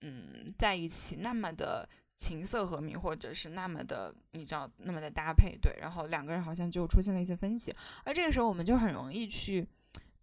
[0.00, 5.76] 嗯，在一起，那么的琴瑟和鸣，或者是那么的，你知道，那么的搭配，对。
[5.80, 9.68] 然后两个人好像就出现了一些分歧，而这个时候，我们就很容易去。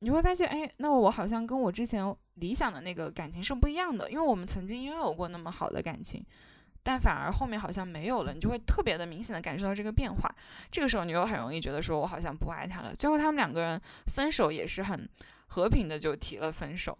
[0.05, 6.23] 你会发现，哎，那我好像跟我之前理想的那个感情是不一样的，因为我们曾经拥有过那么好的感情，
[6.83, 10.29] 但反而后面好像没有了，你就会特别的明显的感受到这个变化。
[10.69, 12.93] 这个时候，你又很容易觉得说，我好像不爱他了。
[12.95, 13.81] 最后，他们两个人
[14.13, 15.09] 分手也是很
[15.47, 16.95] 和平的就提了分手。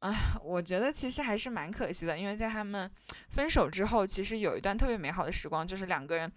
[0.00, 2.90] 啊，我觉得其实还是蛮可惜的，因为在他们
[3.28, 6.32] 分手之后，其实有一段特别美好的时光，就是两个人，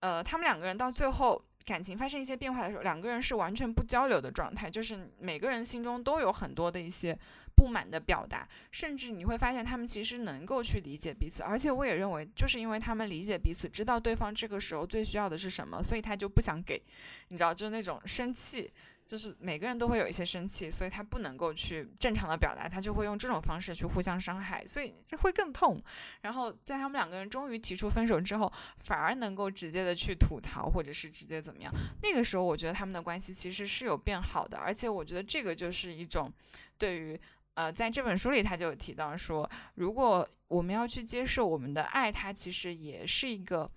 [0.00, 1.40] 呃，他们两个人到最后。
[1.64, 7.18] 感情发生一些变化的时候，两个人是完全不交流的状态，就是每个人心中都有很多的一些
[7.56, 16.82] 不满的表达，甚至你会发现他们其实能够去理解彼此，而且我也认为，就是因为他们理解彼此，知道对方这个时候最需要的是什么，所以他就不想给，
[17.28, 18.70] 你知道，就是那种生气。
[19.06, 25.80] 就是每个人都会有一些生气，所以他不能够去正常的表达，他就会用这种方式去互相伤害，所以这会更痛。
[26.22, 31.72] 然后在他们两个人终于提出分手之后，反而能够直接的去吐槽，或者是直接怎么样？
[32.02, 36.32] 那个时候我觉得他们的关系其实是有变好的，而且我觉得这个就是一种
[36.78, 37.20] 对于
[37.54, 43.70] 呃，在这本书里他就有提到说，如果我们要去接受我们的爱，它其实也是一个。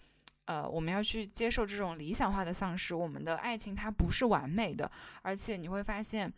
[0.47, 2.95] 呃，我们要去接受这种理想化的丧失。
[2.95, 4.89] 我们的爱情它不是完美的，
[5.21, 6.31] 而且你会发现，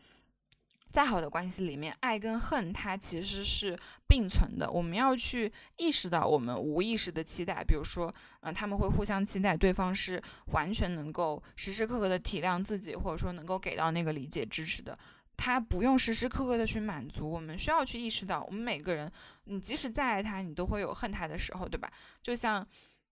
[0.92, 4.68] 再好的关系里面，爱跟恨它其实是并存的。
[4.68, 10.20] 我们要去意识到我们无意识的期待，比如说，嗯，他们会互相期待对方是
[10.54, 14.98] 完全能够时时刻刻的体谅自己，或者说能够给到那个理解支持的。
[15.38, 17.30] 他不用时时刻刻的去满足。
[17.30, 19.12] 我们需要去意识到，我们每个人，
[19.44, 21.92] 你即使再爱他，你都会有恨他的时候，对吧？
[22.24, 22.68] 就像。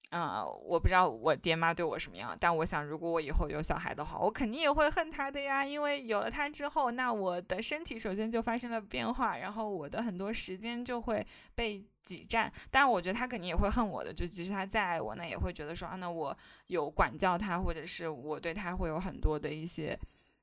[0.10, 5.66] 啊，我不知道我爹妈对我什么样，但我想，如果我以后有小孩的话，我肯定也会恨他的呀。
[5.66, 12.50] 因为有了他之后，那我的身体首先就发生了变化，然后我的很多时间就会被挤占。
[12.72, 20.00] 当然，我觉得他肯定也会恨我的，就即使他再爱我，那也会觉得说啊，那我有管教他，或者是我对他会有很多的一些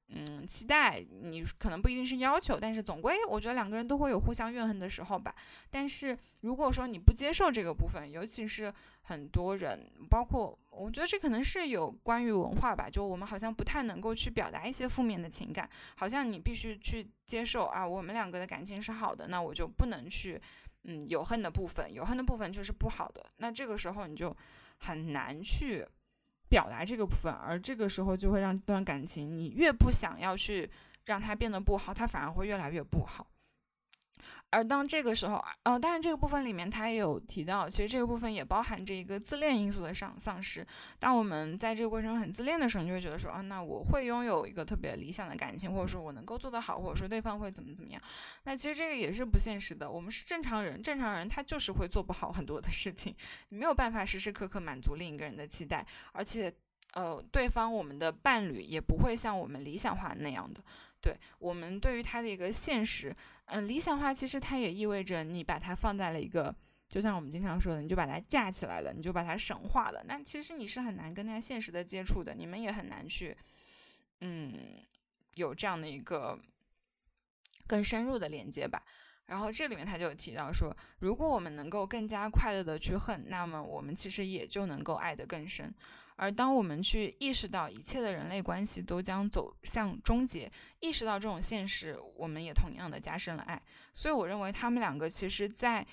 [0.09, 5.35] 嗯，期待你可能不一定是要求，但是总归我觉得两个人都会有互相怨恨的时候吧。
[5.71, 20.41] 但是如果说你不接受这个部分，尤其是很多人，包括我觉得这可能是有关于文化吧，就我们好像不太能够去表达一些负面的情感，好像你必须去接受啊，我们两个的感情是好的，那我就不能去
[20.85, 24.37] 嗯有恨的部分，有恨的部分就是不好的，那这个时候你就
[24.79, 25.85] 很难去。
[26.55, 30.71] 表达这个部分，而这个时候就会让这段感情，你越不想要去
[31.05, 33.27] 让它变得不好，它反而会越来越不好。
[34.51, 40.65] 而当这个时候，呃，当然这个部分里面他也有提到，其实这个部分也包含着一个自恋因素的丧丧失。
[40.99, 48.01] 当我们在这个过程中很自恋的时候，你就会觉得说，啊，那我会拥有一个特别理想的感情，或者说我能够做得好，或者说对方会怎么怎么样。
[48.45, 49.91] 那其实这个也是不现实的。
[49.91, 53.15] 我们是正常人，正常人他就是会做不好很多的事情，
[53.49, 56.55] 没有办法时时刻刻满足另一个人的期待，而且，
[56.93, 60.63] 呃，对方我们的伴侣也不会像我们理想化那样的。
[61.05, 63.15] 对我们对于他的一个现实，
[63.45, 66.55] 嗯，理想化其实它也意味着你把它放在了一个，
[66.89, 70.03] 就像我们经常说的，你就把它架起来了，你就把它神化了。
[70.09, 73.37] 那其实你是很难跟它现实的接触的，你们也很难去，
[74.23, 74.81] 嗯，
[75.35, 76.39] 有这样的一个
[77.67, 78.83] 更深入的连接吧。
[79.27, 85.75] 然后这里面他就提到说，如果我们能够更加快乐的去恨，那么我们其实也就能够爱得更深。
[86.17, 90.51] 而当我们去意识到一切的人类关系都将走向终结，
[90.81, 93.61] 意识到这种现实，我们也同样的加深了爱。
[93.93, 95.87] 所以我认为他们两个其实，在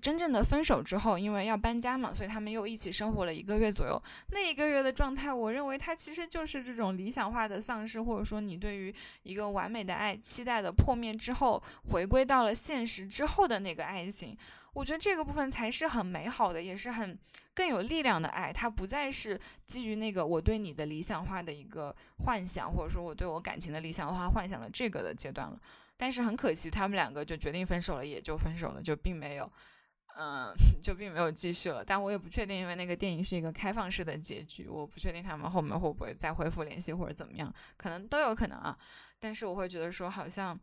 [0.00, 4.02] 真正的分手之后，因为要搬家嘛，所以他们又一起生活了一个月左右。
[4.30, 14.36] 那一个月的状态，我认为它其实就是这种理想化的丧失，或者说你对于一个完美的爱期待的破灭之后，回归到了现实之后的那个爱情。
[14.72, 17.18] 我觉得这个部分才是很美好的，也是很
[17.52, 18.50] 更有力量的爱。
[18.50, 25.60] 它不再是基于那个我对你的理想化的一个幻想，或者说我对我感情的理想化幻想的这个的阶段了。
[25.98, 29.52] 但是很可惜，他们两个就决定分手了，也就分手了，就并没有，
[30.18, 31.84] 嗯， 就并没有继续了。
[31.84, 38.76] 但我也不确定，因为那个电影是一个开放式的结局，我不确定他们后面会不会再恢复联系或者怎么样，可能都有可能啊。
[39.20, 40.58] 但是我会觉得说，好像。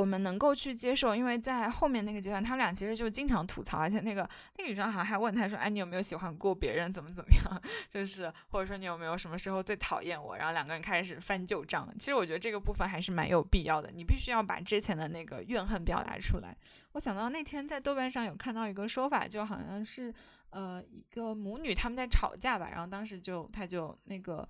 [0.00, 6.90] 我们能够去接受，因为在后面那个阶段，他们俩其实就经常吐槽，而且那个那个女生好像还问他说：“哎，你有没有喜欢过别人？
[6.90, 7.62] 怎么怎么样？
[7.90, 11.86] 就是或者说你有没有什么时候最讨厌我？”然后两个人开始翻旧账。
[11.98, 16.56] 其实我觉得这个部分还是蛮有必要的，你必须要把之前的那个怨恨表达出来。
[16.92, 20.12] 我想到那天在豆瓣上有看到一个说法，就好像是
[20.50, 24.48] 呃一个母女他们在吵架吧，然后当时就他就那个。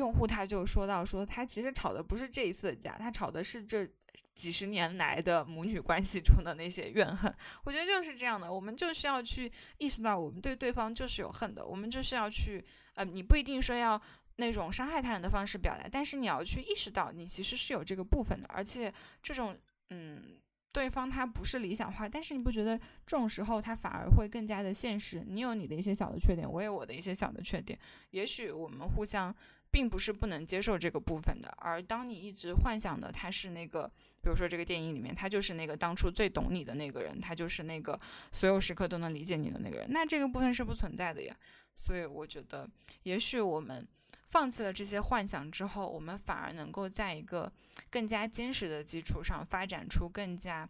[0.00, 3.86] 用户他就说到说，他其实吵的不是这一次的架，他吵的是这
[4.34, 7.32] 几十年来的母女关系中的那些怨恨。
[7.64, 14.00] 我觉得就是这样的，我们就需要去意识到，我们对对方就是有恨的，我们就是要去，呃，你不一定说要
[14.36, 18.90] 那种伤害他人的方式表达，但是你要去意识到，你其实是有这个部分的，而且
[19.22, 19.54] 这种，
[19.90, 20.40] 嗯，
[20.72, 25.22] 对方他不是理想化，但是你不觉得这种时候他反而会更加的现实？
[25.26, 27.78] 你有你的一些小的缺点，我有我的一些小的缺点，
[28.12, 29.34] 也许我们互相。
[29.70, 33.86] 并不是不能接受这个部分的，而当你一直幻想的他是那个，
[34.20, 37.98] 比如说这个电影里面他就是那个当初最懂你的那个人，他就是那个
[38.32, 41.36] 所有时刻都能理解你的那个人，那这个部分是不存在的呀。
[41.76, 42.68] 所以我觉得，
[43.04, 43.86] 也许我们
[44.26, 47.50] 放弃了这些幻想之后，我们反而能够在一个
[47.88, 50.68] 更加坚实的基础上发展出更加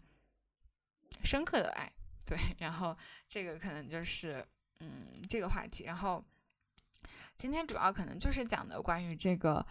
[1.24, 1.90] 深刻的爱。
[2.26, 4.44] 对，然后这个可能就是
[4.80, 6.22] 嗯这个话题，然后。
[7.40, 9.64] 今天主要可能就是讲的关于这个，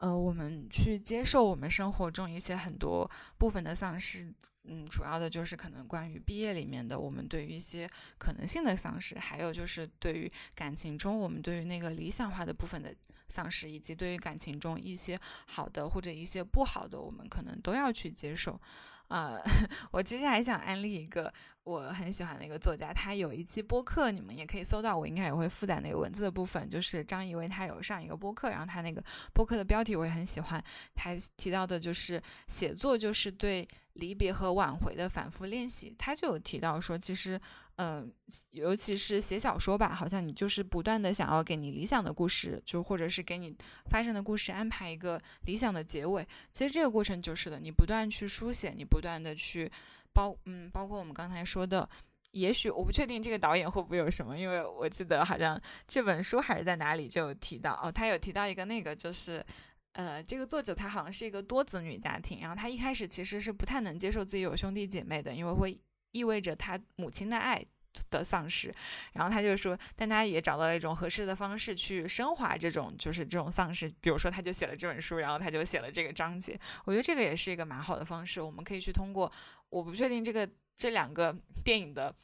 [0.00, 12.94] 呃，我们去接受我们生活中一些很多部分的丧失，嗯，主要的就是可能关于毕业里面的我们对于一些可能性的丧失，还有就是对于感情中我们对于那个理想化的部分的
[13.26, 18.60] 丧失，以及对于感情中一些好的或者一些不好的，我们可能都要去接受。
[19.08, 19.36] 啊，
[19.90, 21.32] 我其实还想安利一个
[21.66, 26.68] 我很喜欢的一个作家，他有一期播客，你们也可以搜到，我应该也会附在那个文字的部分。
[26.68, 29.02] 就是张怡薇，他有上一个播客，然后他那个
[29.34, 30.62] 播客的标题我也很喜欢，
[30.94, 35.92] 他提到的就是写作就是对离别和挽回的反复练习。
[35.98, 37.40] 他就有提到说，其实。
[37.78, 38.10] 嗯，
[38.52, 43.54] 尤其是写小说吧，好像你就是不断的想要给你理想的故事，就或者是给你
[43.90, 46.26] 发生的故事安排一个理想的结尾。
[46.50, 49.70] 其实这个过程就是的，你不断去书写，你不断的去
[50.16, 51.86] 包，嗯，包括我们刚才说的，
[52.30, 59.44] 也许我不确定这个导演会不会有什么，因为我记得好像这本书还是在哪里就有提到哦，他有提到一个那个就是，
[59.92, 65.78] 呃，这个作者他好像是一个多子女家庭，然后他一开始其实是不太能接受自己有兄弟姐妹的，因为会。
[66.12, 67.62] 意味着他母亲的爱
[68.08, 68.74] 的丧失。
[69.12, 73.86] 然后他就说，但他也找到了一种合适的方式去升华这种就是这种丧失。
[74.00, 76.58] 比如说，他就写了这本书，然后他就写了这个章节。
[76.86, 78.40] 我觉得这个也是一个蛮好的方式。
[78.40, 79.30] 我们可以去通过，
[79.70, 82.14] 我不确定这个这两个电影的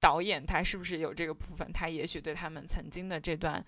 [0.00, 3.64] 导演他是不是有这个部分，他也许对他们曾经的这段。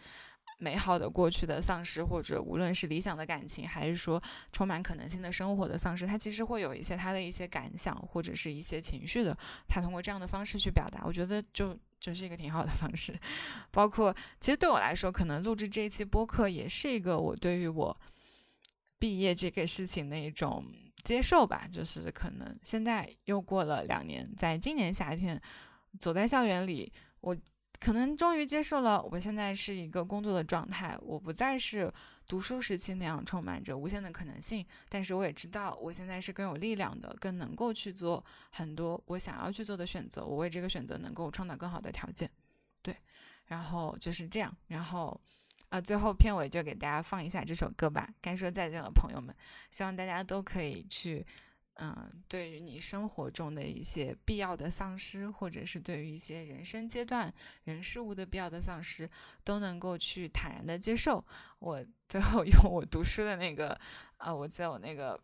[0.56, 4.22] 美好的过去的丧失，或者无论是理想的感情，还是说
[4.52, 9.36] 充满可能性的生活的丧失，他其实会有一些他的一些感想，或者是一些情绪的。
[9.68, 13.18] 他通过这样的方式去表达，我觉得就就是一个挺好的方式。
[13.72, 18.00] 包括其实对我来说，可能录制这一期播客也是一个我对于我
[18.98, 20.64] 毕业这个事情的一种
[21.04, 21.68] 接受吧。
[21.70, 25.40] 就是可能现在又过了两年，在今年夏天
[26.00, 27.36] 走在校园里，我。
[27.80, 31.92] 可能终于接受了，我现在是一个工作的状态，我不再是
[32.26, 34.64] 读书时期那样充满着无限的可能性。
[34.88, 40.24] 但是我也知道，我现在是更有力量的，更能够去做很多我想要去做的选择。
[40.24, 42.30] 我为这个选择能够创造更好的条件，
[42.80, 42.96] 对。
[43.46, 45.20] 然后就是这样，然后
[45.74, 48.08] 啊，最后片尾就给大家放一下这首歌吧。
[48.20, 49.34] 该说再见了，朋友们，
[49.72, 51.26] 希望大家都可以去。
[51.80, 59.10] 嗯，对于你生活中的一些必要的丧失，或者是对于一些人生阶段人事物的必要的丧失，
[59.42, 61.24] 都能够去坦然的接受。
[61.58, 63.76] 我最后用我读书的那个，
[64.18, 65.20] 啊，我在我那个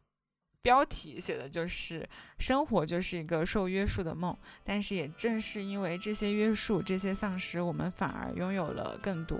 [0.62, 2.04] 标题写的就是
[2.40, 9.38] “生活就是一个受约束的梦”，但是也正是因为这些约束、这些丧失，我们反而拥有了更多，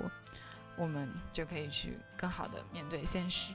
[0.81, 3.53] 我们就可以去更好的面对现实。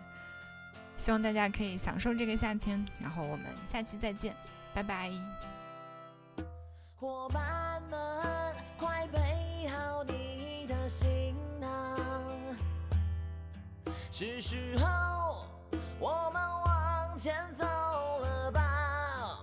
[1.00, 4.36] 希望大家可以享受这个夏天，然后我们下期再见，
[4.76, 5.12] 拜拜。
[6.96, 12.00] 伙伴们，快备好你的行囊，
[14.12, 15.48] 是时候
[16.00, 19.40] 我们往前走了吧，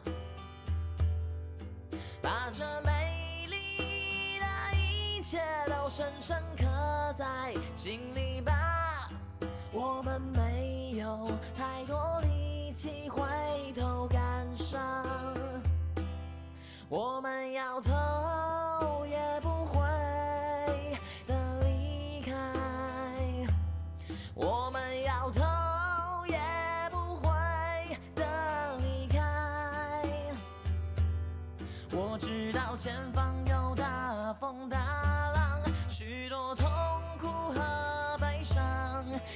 [2.23, 2.92] 把这美
[5.33, 6.67] 一切都深深刻
[7.17, 9.09] 在心里吧，
[9.73, 10.93] 我们没。
[10.99, 11.27] 有
[11.57, 13.23] 太多力气回
[13.75, 14.79] 头感伤，
[16.91, 19.81] 我们要头也不回
[21.27, 22.35] 的离开，
[24.35, 25.41] 我们要头
[26.27, 26.39] 也
[26.91, 27.31] 不回
[28.15, 29.19] 的离开。
[31.91, 34.82] 我知道前方有大风大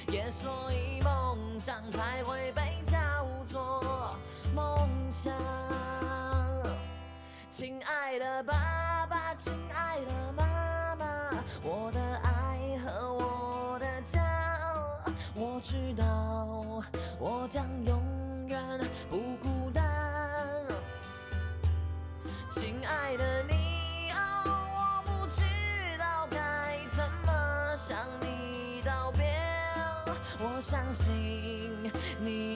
[0.09, 1.37] 也所以梦。
[1.59, 2.99] 想才会被叫
[3.49, 4.15] 做
[4.55, 5.33] 梦想。
[7.49, 11.07] 亲爱的爸爸，亲爱的妈妈，
[11.63, 14.21] 我的爱和我的家，
[15.35, 16.85] 我知道
[17.19, 18.63] 我将永远
[19.09, 19.83] 不孤单。
[22.51, 23.56] 亲爱的你
[30.69, 31.71] 相信。
[32.19, 32.56] 你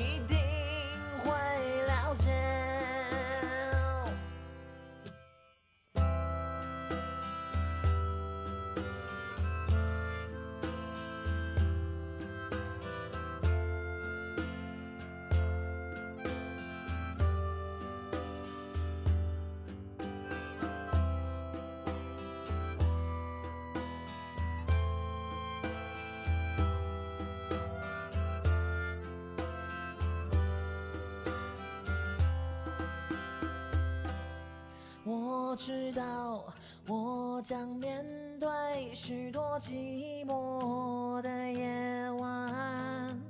[35.63, 36.43] 知道，
[36.89, 38.03] 我将面
[38.41, 38.49] 对
[38.95, 43.21] 许多寂寞的夜晚。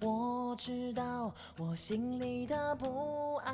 [0.00, 3.52] 我知道，我心里的不安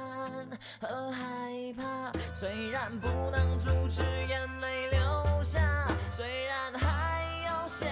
[0.82, 7.86] 和害怕，虽然不能阻止眼泪流下，虽然还有些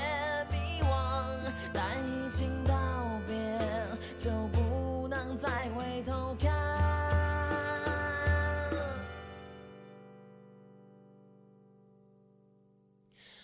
[0.52, 1.24] 迷惘，
[1.72, 2.74] 但已经道
[3.26, 3.58] 别，
[4.18, 6.29] 就不能再回头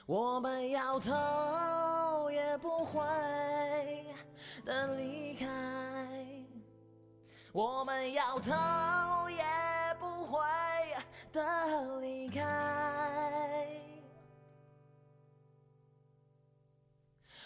[0.06, 3.02] 我们要头也不回
[4.64, 5.46] 的离开，
[7.52, 8.52] 我们要头
[9.28, 9.44] 也
[9.98, 10.38] 不回
[11.32, 13.68] 的离开。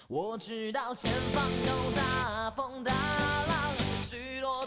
[0.07, 4.67] 我知道前方有大风大浪，许多